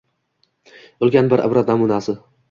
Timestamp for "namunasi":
1.73-2.17